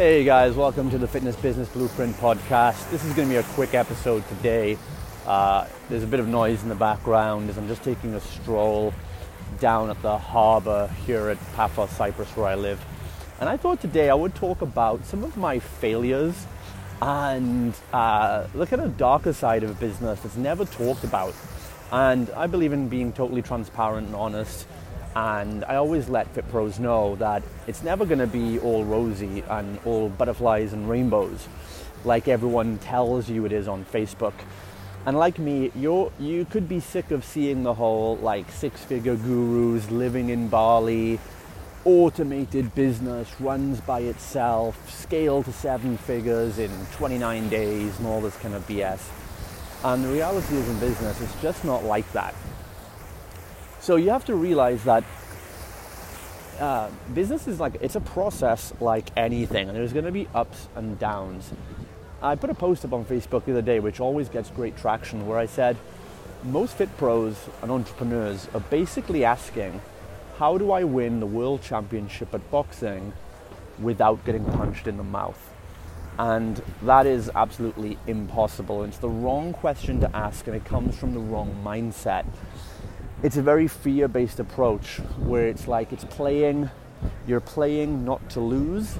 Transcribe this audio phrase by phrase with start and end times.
[0.00, 2.90] Hey guys, welcome to the Fitness Business Blueprint podcast.
[2.90, 4.78] This is going to be a quick episode today.
[5.26, 8.94] Uh, there's a bit of noise in the background as I'm just taking a stroll
[9.58, 12.82] down at the harbour here at Paphos, Cyprus, where I live.
[13.40, 16.46] And I thought today I would talk about some of my failures
[17.02, 21.34] and uh, look at a darker side of business that's never talked about.
[21.92, 24.66] And I believe in being totally transparent and honest
[25.16, 29.42] and I always let Fit Pros know that it's never going to be all rosy
[29.48, 31.48] and all butterflies and rainbows
[32.04, 34.34] like everyone tells you it is on Facebook.
[35.06, 39.90] And like me, you you could be sick of seeing the whole like six-figure gurus
[39.90, 41.18] living in Bali,
[41.84, 48.36] automated business runs by itself, scale to seven figures in 29 days, and all this
[48.36, 49.00] kind of BS.
[49.82, 52.34] And the reality is in business, it's just not like that.
[53.80, 55.04] So you have to realize that
[56.60, 60.68] uh, business is like it's a process like anything, and there's going to be ups
[60.76, 61.50] and downs.
[62.22, 65.26] I put a post up on Facebook the other day, which always gets great traction,
[65.26, 65.78] where I said
[66.44, 69.80] most fit pros and entrepreneurs are basically asking,
[70.36, 73.14] how do I win the world championship at boxing
[73.78, 75.54] without getting punched in the mouth?
[76.18, 78.84] And that is absolutely impossible.
[78.84, 82.26] It's the wrong question to ask, and it comes from the wrong mindset
[83.22, 86.70] it's a very fear based approach where it's like it's playing,
[87.26, 88.96] you're playing not to lose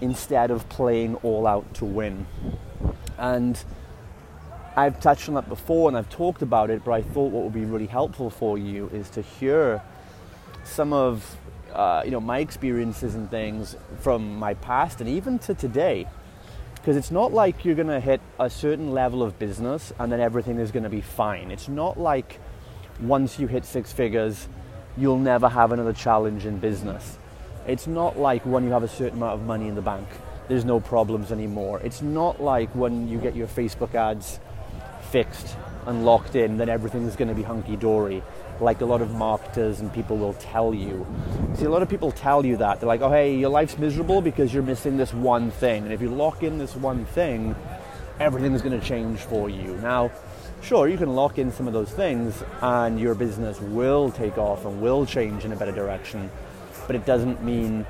[0.00, 2.26] instead of playing all out to win.
[3.16, 3.62] And
[4.76, 7.54] I've touched on that before and I've talked about it, but I thought what would
[7.54, 9.80] be really helpful for you is to hear
[10.64, 11.36] some of
[11.72, 16.06] uh, you know my experiences and things from my past and even to today
[16.76, 20.20] because it's not like you're going to hit a certain level of business and then
[20.20, 22.38] everything is going to be fine it's not like
[23.00, 24.48] once you hit six figures,
[24.96, 27.18] you'll never have another challenge in business.
[27.66, 30.06] It's not like when you have a certain amount of money in the bank,
[30.48, 31.80] there's no problems anymore.
[31.80, 34.38] It's not like when you get your Facebook ads
[35.10, 38.22] fixed and locked in, then everything's going to be hunky dory,
[38.60, 41.06] like a lot of marketers and people will tell you.
[41.54, 42.80] See, a lot of people tell you that.
[42.80, 45.84] They're like, oh, hey, your life's miserable because you're missing this one thing.
[45.84, 47.54] And if you lock in this one thing,
[48.20, 49.76] everything's going to change for you.
[49.78, 50.10] Now,
[50.64, 54.64] sure, you can lock in some of those things and your business will take off
[54.64, 56.30] and will change in a better direction,
[56.86, 57.84] but it doesn't mean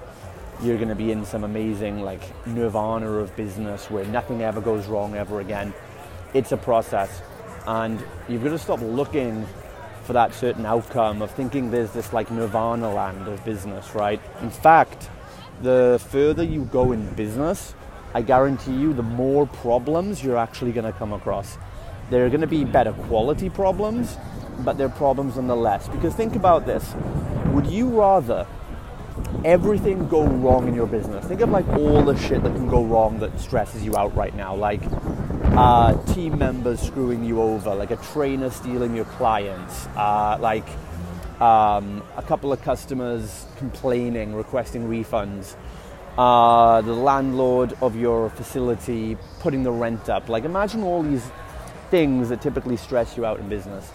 [0.60, 4.86] you're going to be in some amazing like nirvana of business where nothing ever goes
[4.86, 5.72] wrong ever again.
[6.32, 7.22] It's a process,
[7.66, 9.46] and you've got to stop looking
[10.02, 14.20] for that certain outcome of thinking there's this like nirvana land of business, right?
[14.42, 15.08] In fact,
[15.62, 17.74] the further you go in business,
[18.14, 21.56] I guarantee you the more problems you're actually going to come across.
[22.14, 24.16] There are going to be better quality problems,
[24.60, 25.88] but they're problems nonetheless.
[25.88, 26.94] Because think about this
[27.46, 28.46] would you rather
[29.44, 31.26] everything go wrong in your business?
[31.26, 34.32] Think of like all the shit that can go wrong that stresses you out right
[34.36, 34.82] now, like
[35.56, 40.68] uh, team members screwing you over, like a trainer stealing your clients, uh, like
[41.40, 45.56] um, a couple of customers complaining, requesting refunds.
[46.16, 50.28] Uh, the landlord of your facility putting the rent up.
[50.28, 51.28] Like, imagine all these
[51.90, 53.90] things that typically stress you out in business.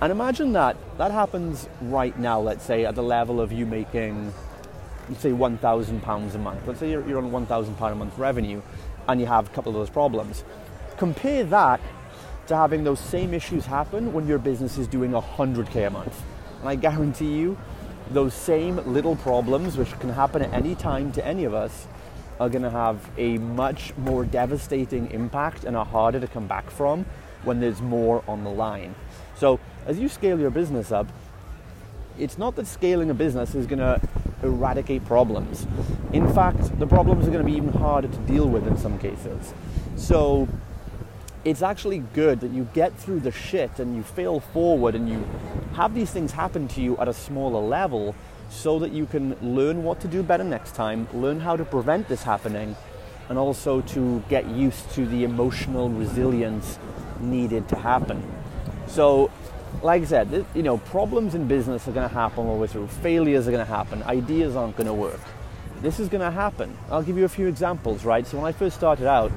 [0.00, 4.32] And imagine that that happens right now, let's say, at the level of you making,
[5.08, 6.66] let's say, £1,000 a month.
[6.66, 8.60] Let's say you're, you're on £1,000 a month revenue
[9.08, 10.44] and you have a couple of those problems.
[10.96, 11.80] Compare that
[12.46, 16.22] to having those same issues happen when your business is doing 100k a month.
[16.60, 17.56] And I guarantee you,
[18.10, 21.86] those same little problems, which can happen at any time to any of us,
[22.38, 26.68] are going to have a much more devastating impact and are harder to come back
[26.70, 27.06] from
[27.44, 28.94] when there's more on the line.
[29.36, 31.06] So as you scale your business up,
[32.18, 34.00] it's not that scaling a business is going to
[34.42, 35.66] eradicate problems.
[36.12, 38.98] In fact, the problems are going to be even harder to deal with in some
[38.98, 39.52] cases.
[39.96, 40.48] So
[41.44, 45.26] it's actually good that you get through the shit and you fail forward and you
[45.74, 48.14] have these things happen to you at a smaller level
[48.48, 52.08] so that you can learn what to do better next time, learn how to prevent
[52.08, 52.76] this happening,
[53.28, 56.78] and also to get used to the emotional resilience
[57.20, 58.22] needed to happen.
[58.86, 59.30] So,
[59.82, 62.66] like I said, you know, problems in business are going to happen all the way
[62.66, 62.86] through.
[62.86, 64.02] Failures are going to happen.
[64.04, 65.20] Ideas aren't going to work.
[65.80, 66.76] This is going to happen.
[66.90, 68.26] I'll give you a few examples, right?
[68.26, 69.32] So when I first started out,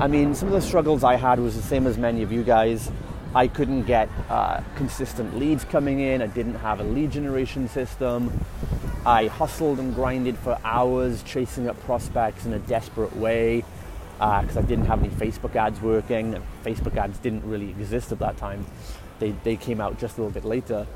[0.00, 2.44] I mean, some of the struggles I had was the same as many of you
[2.44, 2.90] guys.
[3.34, 6.22] I couldn't get uh, consistent leads coming in.
[6.22, 8.32] I didn't have a lead generation system.
[9.04, 13.64] I hustled and grinded for hours chasing up prospects in a desperate way
[14.18, 16.42] because uh, I didn't have any Facebook ads working.
[16.64, 18.66] Facebook ads didn't really exist at that time.
[19.20, 20.86] They, they came out just a little bit later.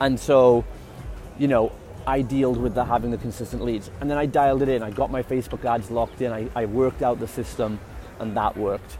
[0.00, 0.64] And so,
[1.38, 1.70] you know,
[2.06, 3.90] I dealt with the having the consistent leads.
[4.00, 4.82] And then I dialed it in.
[4.82, 6.32] I got my Facebook ads locked in.
[6.32, 7.78] I, I worked out the system,
[8.18, 8.98] and that worked.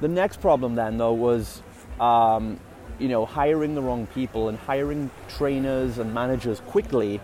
[0.00, 1.62] The next problem then, though, was
[2.00, 2.60] um,
[2.98, 7.20] you know hiring the wrong people and hiring trainers and managers quickly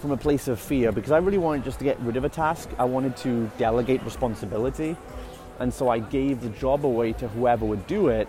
[0.00, 2.28] from a place of fear because I really wanted just to get rid of a
[2.28, 2.70] task.
[2.78, 4.96] I wanted to delegate responsibility,
[5.58, 8.26] and so I gave the job away to whoever would do it,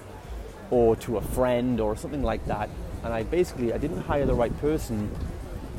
[0.69, 2.69] or to a friend or something like that.
[3.03, 5.09] And I basically I didn't hire the right person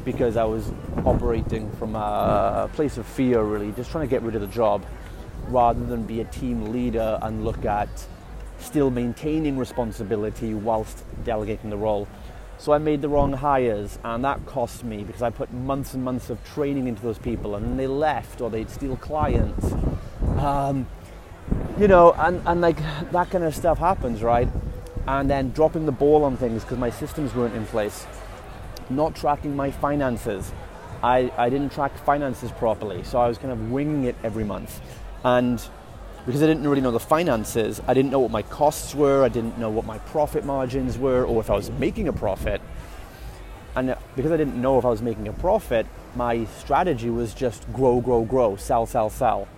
[0.04, 0.72] because I was
[1.04, 4.84] operating from a place of fear, really, just trying to get rid of the job
[5.48, 7.88] rather than be a team leader and look at
[8.58, 12.08] still maintaining responsibility whilst delegating the role.
[12.58, 16.04] So I made the wrong hires, and that cost me because I put months and
[16.04, 19.72] months of training into those people, and then they left or they'd steal clients.
[20.38, 20.86] Um,
[21.78, 22.78] you know, and, and like
[23.10, 24.48] that kind of stuff happens, right?
[25.06, 28.06] And then dropping the ball on things because my systems weren't in place
[28.96, 30.52] not tracking my finances.
[31.02, 34.80] I, I didn't track finances properly, so I was kind of winging it every month.
[35.24, 35.62] And
[36.26, 39.28] because I didn't really know the finances, I didn't know what my costs were, I
[39.28, 42.60] didn't know what my profit margins were, or if I was making a profit.
[43.74, 47.34] And uh, because I didn't know if I was making a profit, my strategy was
[47.34, 49.48] just grow, grow, grow, sell, sell, sell.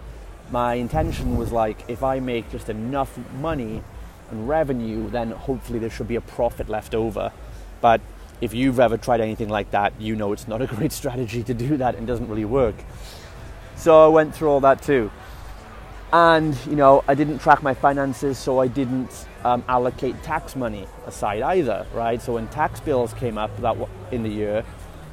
[0.51, 3.83] My intention was like, if I make just enough money
[4.31, 7.33] and revenue, then hopefully there should be a profit left over.
[7.81, 8.01] But
[8.41, 11.53] if you've ever tried anything like that, you know it's not a great strategy to
[11.53, 12.77] do that and doesn't really work.
[13.77, 15.11] So I went through all that too.
[16.15, 20.87] And, you know, I didn't track my finances, so I didn't um, allocate tax money
[21.09, 22.23] aside either, right?
[22.23, 23.77] So when tax bills came up that
[24.13, 24.65] in the year,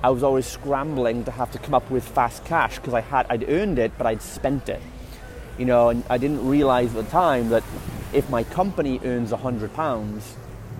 [0.03, 3.25] I was always scrambling to have to come up with fast cash because I had
[3.31, 4.79] I'd earned it, but I'd spent it.
[5.57, 7.63] You know, and I didn't realize at the time that
[8.13, 10.35] if my company earns hundred pounds,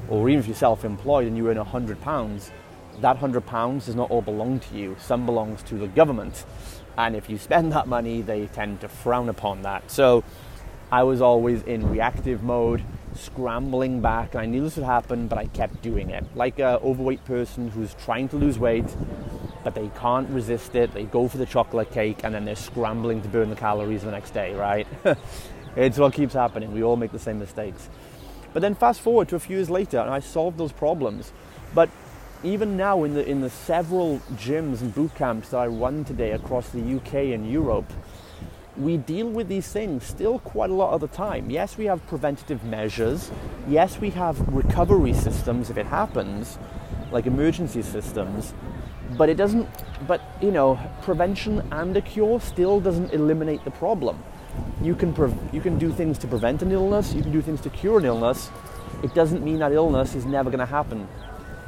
[0.07, 2.51] or even if you're self-employed and you earn 100 pounds,
[2.99, 4.95] that 100 pounds does not all belong to you.
[4.99, 6.45] Some belongs to the government.
[6.97, 9.89] And if you spend that money, they tend to frown upon that.
[9.89, 10.23] So
[10.91, 12.83] I was always in reactive mode,
[13.15, 14.35] scrambling back.
[14.35, 16.25] I knew this would happen, but I kept doing it.
[16.35, 18.93] Like an overweight person who's trying to lose weight,
[19.63, 20.93] but they can't resist it.
[20.93, 24.11] They go for the chocolate cake and then they're scrambling to burn the calories the
[24.11, 24.87] next day, right?
[25.75, 26.73] it's what keeps happening.
[26.73, 27.89] We all make the same mistakes.
[28.53, 31.31] But then fast forward to a few years later, and I solved those problems.
[31.73, 31.89] But
[32.43, 36.31] even now, in the in the several gyms and boot camps that I run today
[36.31, 37.91] across the UK and Europe,
[38.75, 41.51] we deal with these things still quite a lot of the time.
[41.51, 43.29] Yes, we have preventative measures.
[43.67, 46.57] Yes, we have recovery systems if it happens,
[47.11, 48.55] like emergency systems.
[49.17, 49.67] But it doesn't.
[50.07, 54.23] But you know, prevention and a cure still doesn't eliminate the problem
[54.81, 57.61] you can pre- you can do things to prevent an illness, you can do things
[57.61, 58.49] to cure an illness.
[59.03, 61.07] It doesn't mean that illness is never going to happen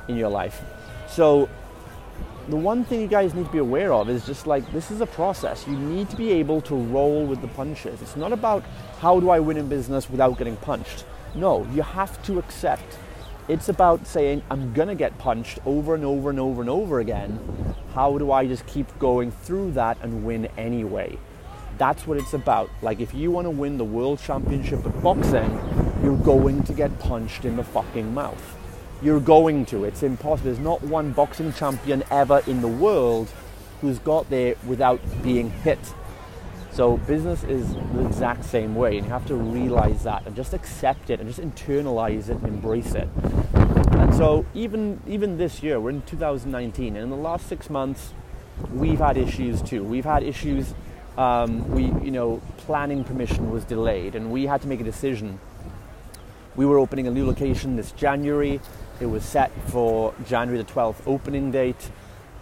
[0.07, 0.61] in your life.
[1.07, 1.49] So
[2.49, 5.01] the one thing you guys need to be aware of is just like this is
[5.01, 5.65] a process.
[5.67, 8.01] You need to be able to roll with the punches.
[8.01, 8.63] It's not about
[8.99, 11.05] how do I win in business without getting punched.
[11.35, 12.97] No, you have to accept.
[13.47, 17.39] It's about saying, I'm gonna get punched over and over and over and over again.
[17.93, 21.17] How do I just keep going through that and win anyway?
[21.77, 22.69] That's what it's about.
[22.81, 25.51] Like, if you want to win the world championship at boxing,
[26.03, 28.57] you're going to get punched in the fucking mouth.
[29.03, 29.83] You're going to.
[29.83, 30.45] It's impossible.
[30.45, 33.29] There's not one boxing champion ever in the world
[33.81, 35.79] who's got there without being hit.
[36.71, 40.53] So, business is the exact same way, and you have to realize that and just
[40.53, 43.09] accept it and just internalize it and embrace it.
[43.53, 48.13] And so, even even this year, we're in 2019, and in the last six months,
[48.73, 49.83] we've had issues too.
[49.83, 50.73] We've had issues
[51.17, 55.39] um, we, you know, planning permission was delayed, and we had to make a decision.
[56.55, 58.59] We were opening a new location this January.
[58.99, 61.89] It was set for January the 12th opening date,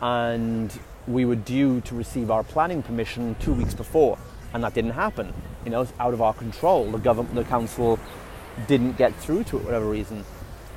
[0.01, 0.77] and
[1.07, 4.17] we were due to receive our planning permission two weeks before,
[4.53, 5.33] and that didn't happen.
[5.63, 6.91] You know, it's out of our control.
[6.91, 7.99] The government, the council,
[8.67, 10.25] didn't get through to it for whatever reason.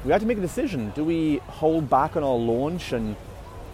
[0.04, 0.90] We had to make a decision.
[0.94, 3.16] Do we hold back on our launch and,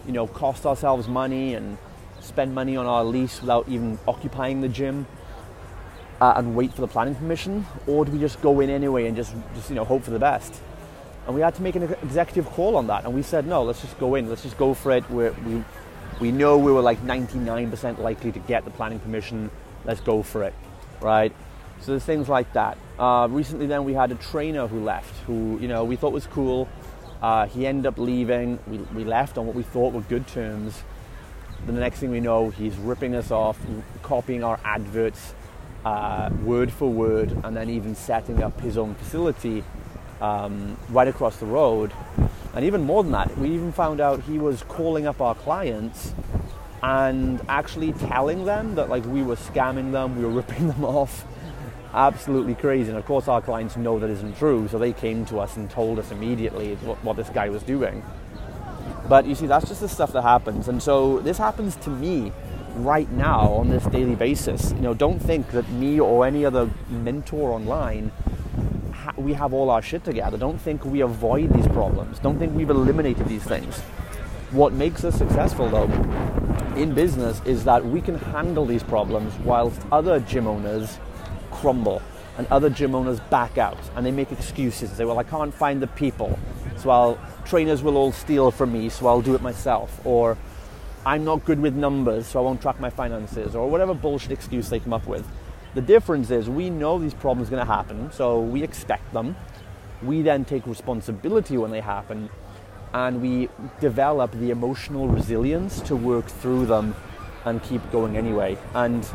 [0.05, 1.77] you know, cost ourselves money and
[2.19, 5.05] spend money on our lease without even occupying the gym
[6.19, 9.15] uh, and wait for the planning permission, or do we just go in anyway and
[9.15, 10.61] just, just you know hope for the best?
[11.25, 13.81] And we had to make an executive call on that, and we said no, let's
[13.81, 15.09] just go in, let's just go for it.
[15.09, 15.63] We're, we
[16.19, 19.51] we know we were like 99% likely to get the planning permission.
[19.85, 20.53] Let's go for it,
[21.01, 21.33] right?
[21.81, 22.77] So there's things like that.
[22.99, 26.27] Uh, recently, then we had a trainer who left, who you know we thought was
[26.27, 26.69] cool.
[27.21, 28.59] Uh, he ended up leaving.
[28.67, 30.83] We, we left on what we thought were good terms
[31.65, 33.59] Then the next thing we know, he's ripping us off,
[34.03, 35.35] copying our adverts
[35.85, 39.63] uh, word for word, and then even setting up his own facility
[40.21, 41.91] um, right across the road.
[42.53, 46.13] And even more than that, we even found out he was calling up our clients
[46.83, 51.25] and actually telling them that like we were scamming them, we were ripping them off.
[51.93, 52.89] Absolutely crazy.
[52.89, 55.69] And of course, our clients know that isn't true, so they came to us and
[55.69, 58.03] told us immediately what, what this guy was doing.
[59.09, 60.69] But you see, that's just the stuff that happens.
[60.69, 62.31] And so this happens to me
[62.75, 64.71] right now on this daily basis.
[64.71, 68.11] You know, don't think that me or any other mentor online
[69.23, 70.37] we have all our shit together.
[70.37, 72.19] Don't think we avoid these problems.
[72.19, 73.79] Don't think we've eliminated these things.
[74.51, 75.89] What makes us successful though
[76.75, 80.97] in business is that we can handle these problems whilst other gym owners
[81.51, 82.01] crumble
[82.37, 85.53] and other gym owners back out and they make excuses and say, well, I can't
[85.53, 86.37] find the people,
[86.77, 89.99] so I'll, trainers will all steal from me, so I'll do it myself.
[90.05, 90.37] Or
[91.05, 94.69] I'm not good with numbers, so I won't track my finances, or whatever bullshit excuse
[94.69, 95.27] they come up with.
[95.73, 99.35] The difference is we know these problems are going to happen, so we expect them.
[100.01, 102.29] We then take responsibility when they happen,
[102.93, 103.49] and we
[103.79, 106.95] develop the emotional resilience to work through them
[107.45, 108.57] and keep going anyway.
[108.73, 109.07] And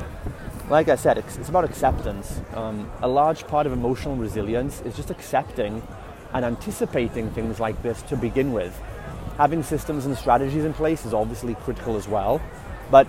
[0.71, 2.41] like I said, it's, about acceptance.
[2.55, 5.83] Um, a large part of emotional resilience is just accepting
[6.33, 8.81] and anticipating things like this to begin with
[9.37, 12.41] having systems and strategies in place is obviously critical as well.
[12.91, 13.07] But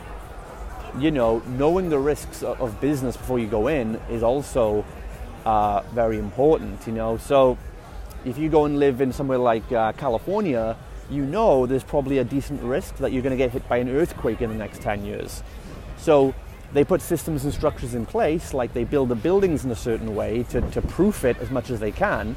[0.99, 4.83] you know, knowing the risks of business before you go in is also
[5.45, 6.85] uh, very important.
[6.87, 7.57] You know, so
[8.25, 10.75] if you go and live in somewhere like uh, California,
[11.09, 13.89] you know there's probably a decent risk that you're going to get hit by an
[13.89, 15.43] earthquake in the next 10 years.
[15.97, 16.33] So
[16.73, 20.15] they put systems and structures in place, like they build the buildings in a certain
[20.15, 22.35] way to, to proof it as much as they can.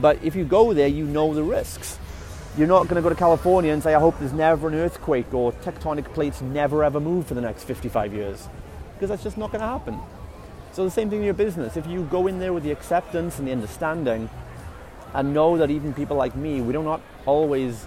[0.00, 1.98] But if you go there, you know the risks.
[2.58, 5.32] You're not going to go to California and say, I hope there's never an earthquake
[5.32, 8.48] or tectonic plates never ever move for the next 55 years.
[8.94, 10.00] Because that's just not going to happen.
[10.72, 11.76] So, the same thing in your business.
[11.76, 14.28] If you go in there with the acceptance and the understanding
[15.14, 17.86] and know that even people like me, we do not always,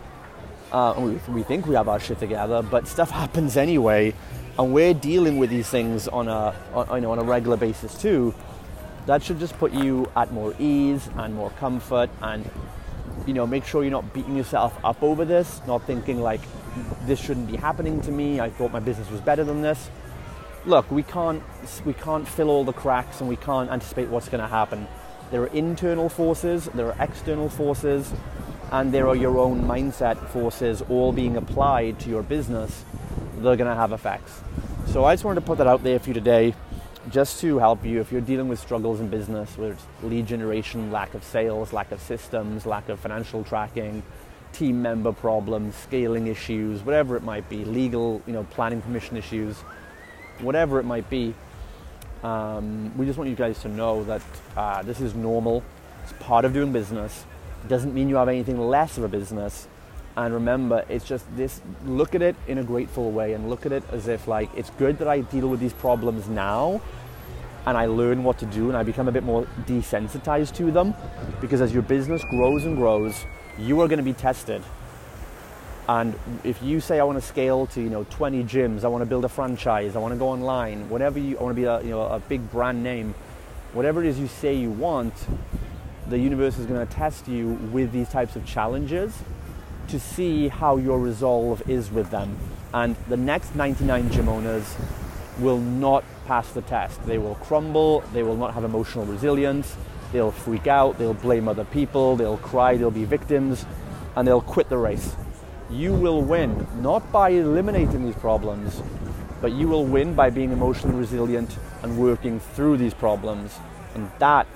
[0.72, 4.14] uh, we, we think we have our shit together, but stuff happens anyway.
[4.58, 8.02] And we're dealing with these things on a, on, you know, on a regular basis
[8.02, 8.34] too.
[9.06, 12.50] That should just put you at more ease and more comfort and
[13.26, 16.42] you know, make sure you're not beating yourself up over this, not thinking like
[17.06, 18.40] this shouldn't be happening to me.
[18.40, 19.90] I thought my business was better than this.
[20.66, 21.44] Look, we can't
[21.86, 24.88] we can't fill all the cracks and we can't anticipate what's going to happen.
[25.32, 28.12] There are internal forces, there are external forces,
[28.72, 32.84] and there are your own mindset forces all being applied to your business.
[33.36, 34.42] They're going to have effects.
[34.88, 36.54] So I just wanted to put that out there for you today
[37.10, 40.92] just to help you if you're dealing with struggles in business, whether it's lead generation,
[40.92, 44.04] lack of sales, lack of systems, lack of financial tracking,
[44.54, 49.58] team member problems, scaling issues, whatever it might be, legal, you know, planning permission issues,
[50.40, 51.34] whatever it might be.
[52.24, 54.22] Um, we just want you guys to know that
[54.56, 55.64] uh, this is normal.
[56.04, 57.26] It's part of doing business.
[57.64, 59.68] It doesn't mean you have anything less of a business.
[60.22, 63.72] And remember, it's just this look at it in a grateful way and look at
[63.72, 66.80] it as if, like, it's good that I deal with these problems now
[67.66, 70.94] and I learn what to do and I become a bit more desensitized to them
[71.42, 73.26] because as your business grows and grows,
[73.58, 74.62] you are going to be tested.
[75.90, 76.14] And
[76.44, 79.08] if you say I want to scale to you know 20 gyms, I want to
[79.08, 81.82] build a franchise, I want to go online, whatever you I want to be a
[81.82, 83.16] you know a big brand name,
[83.74, 85.14] whatever it is you say you want,
[86.08, 89.12] the universe is going to test you with these types of challenges
[89.92, 92.38] to see how your resolve is with them.
[92.74, 94.76] And the next 99 gym owners
[95.40, 97.06] will not pass the test.
[97.06, 99.76] They will crumble, they will not have emotional resilience,
[100.14, 103.66] they'll freak out, they'll blame other people, they'll cry, they'll be victims,
[104.16, 105.16] and they'll quit the race.
[105.70, 108.82] You will win, not by eliminating these problems,
[109.42, 113.60] but you will win by being emotionally resilient and working through these problems.
[113.94, 114.48] And that,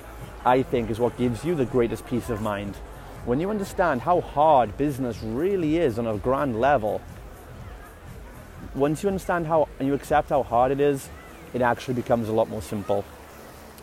[0.45, 2.77] I think, is what gives you the greatest peace of mind
[3.25, 7.01] when you understand how hard business really is on a grand level,
[8.75, 11.09] once you understand how and you accept how hard it is,
[11.53, 13.03] it actually becomes a lot more simple.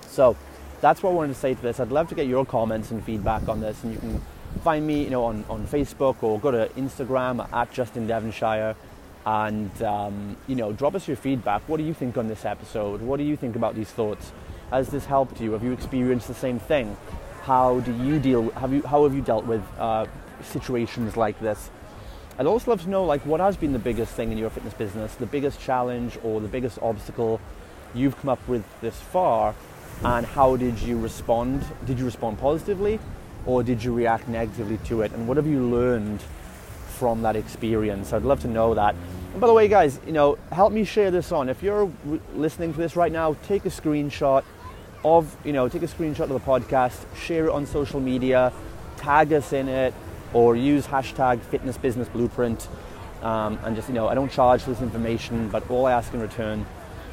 [0.06, 0.37] So
[0.80, 1.80] that's what I wanted to say to this.
[1.80, 4.22] I'd love to get your comments and feedback on this, and you can
[4.62, 8.76] find me, you know, on, on Facebook or go to Instagram at Justin Devonshire,
[9.25, 11.62] and um, you know, drop us your feedback.
[11.68, 13.00] What do you think on this episode?
[13.00, 14.32] What do you think about these thoughts?
[14.70, 15.52] Has this helped you?
[15.52, 16.96] Have you experienced the same thing?
[17.42, 18.50] How do you deal?
[18.50, 20.06] Have you how have you dealt with uh,
[20.42, 21.70] situations like this?
[22.38, 24.75] I'd also love to know like what has been the biggest thing in your fitness
[24.75, 27.40] business, the biggest challenge or the biggest obstacle
[27.94, 29.56] you've come up with this far,
[30.04, 31.64] and how did you respond?
[31.84, 33.00] Did you respond positively,
[33.44, 35.11] or did you react negatively to it?
[35.11, 36.22] And what have you learned
[36.87, 38.12] from that experience?
[38.12, 38.94] I'd love to know that.
[39.32, 41.49] And by the way, guys, you know, help me share this on.
[41.49, 41.90] If you're
[42.34, 44.44] listening to this right now, take a screenshot
[45.04, 48.52] of, you know, take a screenshot of the podcast, share it on social media,
[48.97, 49.94] tag us in it,
[50.32, 52.68] or use hashtag fitness business blueprint.
[53.23, 56.12] Um, and just, you know, I don't charge for this information, but all I ask
[56.12, 56.66] in return,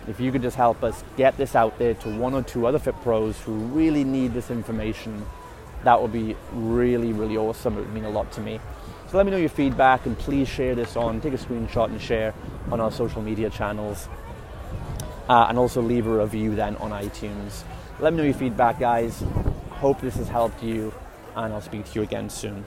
[0.07, 2.79] if you could just help us get this out there to one or two other
[2.79, 5.25] fit pros who really need this information,
[5.83, 7.77] that would be really, really awesome.
[7.77, 8.59] It would mean a lot to me.
[9.09, 12.01] So let me know your feedback and please share this on, take a screenshot and
[12.01, 12.33] share
[12.71, 14.07] on our social media channels.
[15.27, 17.63] Uh, and also leave a review then on iTunes.
[18.01, 19.21] Let me know your feedback, guys.
[19.71, 20.93] Hope this has helped you,
[21.35, 22.65] and I'll speak to you again soon.